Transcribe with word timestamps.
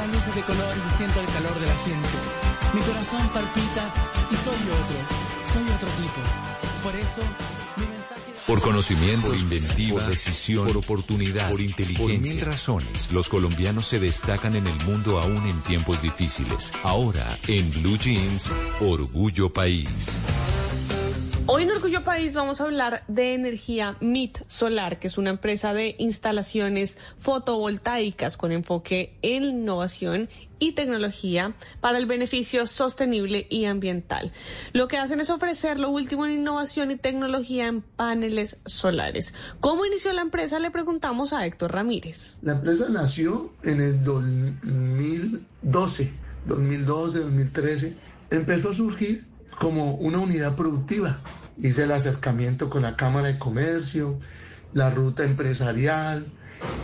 las 0.00 0.08
luces 0.08 0.34
de 0.34 0.42
colores 0.42 0.82
y 0.92 0.96
siento 0.96 1.20
el 1.20 1.26
calor 1.26 1.60
de 1.60 1.66
la 1.66 1.76
gente. 1.76 2.08
Mi 2.72 2.80
corazón 2.80 3.28
palpita 3.34 3.92
y 4.30 4.36
soy 4.36 4.54
otro, 4.54 4.98
soy 5.52 5.62
otro 5.64 5.88
tipo. 5.88 6.20
Por 6.82 6.94
eso, 6.96 7.22
mi 7.76 7.86
mensaje... 7.86 8.20
Por 8.46 8.60
conocimiento, 8.62 9.26
por 9.28 9.36
inventiva, 9.36 10.00
por 10.00 10.10
decisión, 10.10 10.66
por 10.66 10.76
oportunidad, 10.78 11.50
por 11.50 11.60
inteligencia. 11.60 12.16
Por 12.16 12.18
mil 12.18 12.40
razones, 12.40 13.12
los 13.12 13.28
colombianos 13.28 13.86
se 13.86 13.98
destacan 13.98 14.56
en 14.56 14.66
el 14.66 14.84
mundo 14.86 15.20
aún 15.20 15.46
en 15.46 15.60
tiempos 15.62 16.00
difíciles. 16.00 16.72
Ahora, 16.82 17.38
en 17.46 17.70
Blue 17.70 17.98
Jeans, 17.98 18.50
Orgullo 18.80 19.52
País. 19.52 20.18
Hoy 21.52 21.64
en 21.64 21.72
Orgullo 21.72 22.04
País 22.04 22.34
vamos 22.34 22.60
a 22.60 22.64
hablar 22.64 23.02
de 23.08 23.34
energía 23.34 23.96
MIT 24.00 24.38
Solar, 24.46 25.00
que 25.00 25.08
es 25.08 25.18
una 25.18 25.30
empresa 25.30 25.74
de 25.74 25.96
instalaciones 25.98 26.96
fotovoltaicas 27.18 28.36
con 28.36 28.52
enfoque 28.52 29.18
en 29.22 29.42
innovación 29.42 30.28
y 30.60 30.76
tecnología 30.76 31.56
para 31.80 31.98
el 31.98 32.06
beneficio 32.06 32.68
sostenible 32.68 33.48
y 33.50 33.64
ambiental. 33.64 34.32
Lo 34.72 34.86
que 34.86 34.98
hacen 34.98 35.18
es 35.18 35.28
ofrecer 35.28 35.80
lo 35.80 35.90
último 35.90 36.24
en 36.24 36.34
innovación 36.34 36.92
y 36.92 36.96
tecnología 36.96 37.66
en 37.66 37.82
paneles 37.82 38.58
solares. 38.64 39.34
¿Cómo 39.58 39.84
inició 39.84 40.12
la 40.12 40.22
empresa? 40.22 40.60
Le 40.60 40.70
preguntamos 40.70 41.32
a 41.32 41.44
Héctor 41.44 41.72
Ramírez. 41.72 42.36
La 42.42 42.52
empresa 42.52 42.86
nació 42.90 43.52
en 43.64 43.80
el 43.80 44.04
2012, 44.04 46.12
2012, 46.46 47.18
2013. 47.18 47.96
Empezó 48.30 48.70
a 48.70 48.74
surgir 48.74 49.28
como 49.60 49.92
una 49.96 50.18
unidad 50.18 50.56
productiva. 50.56 51.20
Hice 51.58 51.84
el 51.84 51.92
acercamiento 51.92 52.70
con 52.70 52.82
la 52.82 52.96
Cámara 52.96 53.28
de 53.28 53.38
Comercio, 53.38 54.18
la 54.72 54.90
ruta 54.90 55.24
empresarial, 55.24 56.32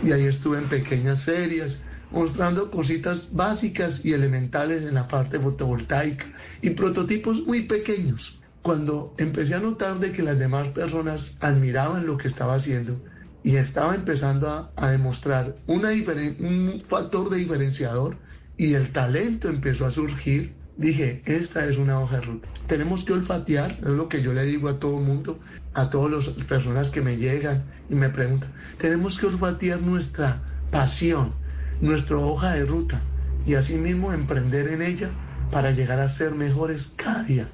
y 0.03 0.11
ahí 0.11 0.25
estuve 0.25 0.57
en 0.57 0.65
pequeñas 0.65 1.23
ferias 1.23 1.79
mostrando 2.11 2.71
cositas 2.71 3.33
básicas 3.33 4.05
y 4.05 4.13
elementales 4.13 4.83
en 4.83 4.95
la 4.95 5.07
parte 5.07 5.39
fotovoltaica 5.39 6.25
y 6.61 6.71
prototipos 6.71 7.45
muy 7.45 7.63
pequeños. 7.63 8.41
Cuando 8.61 9.13
empecé 9.17 9.55
a 9.55 9.59
notar 9.59 9.99
de 9.99 10.11
que 10.11 10.23
las 10.23 10.39
demás 10.39 10.69
personas 10.69 11.37
admiraban 11.41 12.05
lo 12.05 12.17
que 12.17 12.27
estaba 12.27 12.55
haciendo 12.55 13.01
y 13.43 13.55
estaba 13.55 13.95
empezando 13.95 14.71
a, 14.75 14.91
demostrar 14.91 15.55
un 15.67 16.81
factor 16.85 17.29
de 17.29 17.37
diferenciador 17.37 18.17
y 18.57 18.73
el 18.73 18.91
talento 18.91 19.47
empezó 19.47 19.85
a 19.85 19.91
surgir, 19.91 20.55
dije, 20.77 21.21
esta 21.25 21.65
es 21.65 21.77
una 21.77 21.99
hoja 21.99 22.19
de 22.19 22.25
ruta. 22.25 22.47
Tenemos 22.67 23.03
que 23.03 23.13
olfatear, 23.13 23.71
es 23.71 23.87
lo 23.87 24.07
que 24.07 24.21
yo 24.21 24.33
le 24.33 24.43
digo 24.45 24.69
a 24.69 24.79
todo 24.79 24.97
el 24.99 25.03
mundo, 25.03 25.39
a 25.73 25.89
todas 25.89 26.11
las 26.11 26.45
personas 26.45 26.91
que 26.91 27.01
me 27.01 27.17
llegan 27.17 27.63
y 27.89 27.95
me 27.95 28.09
preguntan, 28.09 28.51
tenemos 28.77 29.19
que 29.19 29.27
olfatear 29.27 29.81
nuestra 29.81 30.41
pasión, 30.71 31.33
nuestra 31.81 32.17
hoja 32.17 32.53
de 32.53 32.65
ruta 32.65 33.01
y 33.45 33.55
asimismo 33.55 34.13
emprender 34.13 34.67
en 34.69 34.81
ella 34.81 35.09
para 35.51 35.71
llegar 35.71 35.99
a 35.99 36.09
ser 36.09 36.35
mejores 36.35 36.93
cada 36.95 37.23
día, 37.23 37.47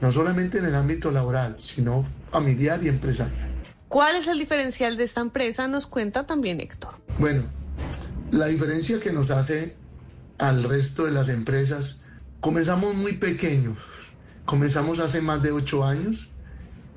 no 0.00 0.10
solamente 0.12 0.58
en 0.58 0.66
el 0.66 0.74
ámbito 0.74 1.10
laboral, 1.10 1.56
sino 1.58 2.04
familiar 2.30 2.82
y 2.82 2.88
empresarial. 2.88 3.50
¿Cuál 3.88 4.16
es 4.16 4.26
el 4.26 4.38
diferencial 4.38 4.96
de 4.96 5.04
esta 5.04 5.20
empresa? 5.20 5.68
Nos 5.68 5.86
cuenta 5.86 6.26
también 6.26 6.60
Héctor. 6.60 6.94
Bueno, 7.18 7.44
la 8.32 8.46
diferencia 8.46 8.98
que 8.98 9.12
nos 9.12 9.30
hace 9.30 9.76
al 10.38 10.64
resto 10.64 11.06
de 11.06 11.12
las 11.12 11.28
empresas 11.28 12.02
Comenzamos 12.46 12.94
muy 12.94 13.14
pequeños, 13.14 13.76
comenzamos 14.44 15.00
hace 15.00 15.20
más 15.20 15.42
de 15.42 15.50
ocho 15.50 15.84
años 15.84 16.28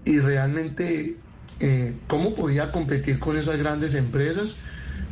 y 0.05 0.19
realmente 0.19 1.17
eh, 1.59 1.97
cómo 2.05 2.35
podía 2.35 2.71
competir 2.71 3.17
con 3.17 3.35
esas 3.35 3.57
grandes 3.57 3.95
empresas, 3.95 4.59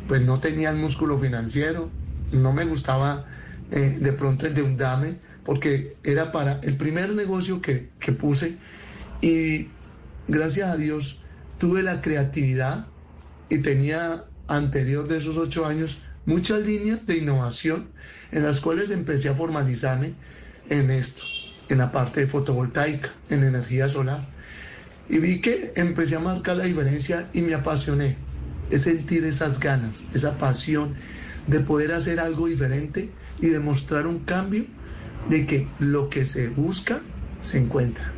pues 0.06 0.22
no 0.22 0.38
tenía 0.38 0.70
el 0.70 0.76
músculo 0.76 1.18
financiero, 1.18 1.90
no 2.30 2.52
me 2.52 2.64
gustaba 2.66 3.26
eh, 3.72 3.98
de 4.00 4.12
pronto 4.12 4.46
endeudarme 4.46 5.18
porque 5.44 5.96
era 6.04 6.30
para 6.30 6.60
el 6.60 6.76
primer 6.76 7.16
negocio 7.16 7.60
que, 7.60 7.90
que 7.98 8.12
puse 8.12 8.58
y 9.20 9.66
gracias 10.28 10.70
a 10.70 10.76
Dios 10.76 11.22
tuve 11.58 11.82
la 11.82 12.00
creatividad 12.00 12.86
y 13.48 13.58
tenía 13.58 14.24
anterior 14.46 15.08
de 15.08 15.16
esos 15.16 15.36
ocho 15.36 15.66
años 15.66 16.02
muchas 16.28 16.60
líneas 16.60 17.06
de 17.06 17.16
innovación 17.16 17.88
en 18.32 18.42
las 18.44 18.60
cuales 18.60 18.90
empecé 18.90 19.30
a 19.30 19.34
formalizarme 19.34 20.14
en 20.68 20.90
esto, 20.90 21.22
en 21.70 21.78
la 21.78 21.90
parte 21.90 22.26
fotovoltaica, 22.26 23.08
en 23.30 23.44
energía 23.44 23.88
solar. 23.88 24.28
Y 25.08 25.20
vi 25.20 25.40
que 25.40 25.72
empecé 25.74 26.16
a 26.16 26.20
marcar 26.20 26.58
la 26.58 26.64
diferencia 26.64 27.30
y 27.32 27.40
me 27.40 27.54
apasioné. 27.54 28.18
Es 28.70 28.82
sentir 28.82 29.24
esas 29.24 29.58
ganas, 29.58 30.04
esa 30.12 30.36
pasión 30.36 30.94
de 31.46 31.60
poder 31.60 31.92
hacer 31.92 32.20
algo 32.20 32.46
diferente 32.46 33.10
y 33.40 33.46
demostrar 33.46 34.06
un 34.06 34.18
cambio 34.18 34.66
de 35.30 35.46
que 35.46 35.66
lo 35.78 36.10
que 36.10 36.26
se 36.26 36.48
busca 36.48 37.00
se 37.40 37.56
encuentra. 37.56 38.12